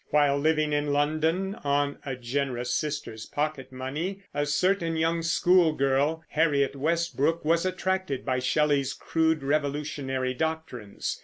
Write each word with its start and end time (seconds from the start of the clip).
While 0.09 0.39
living 0.39 0.73
in 0.73 0.87
London, 0.91 1.53
on 1.63 1.99
a 2.03 2.15
generous 2.15 2.73
sister's 2.73 3.27
pocket 3.27 3.71
money, 3.71 4.23
a 4.33 4.47
certain 4.47 4.95
young 4.95 5.21
schoolgirl, 5.21 6.23
Harriet 6.29 6.75
Westbrook, 6.75 7.45
was 7.45 7.67
attracted 7.67 8.25
by 8.25 8.39
Shelley's 8.39 8.95
crude 8.95 9.43
revolutionary 9.43 10.33
doctrines. 10.33 11.19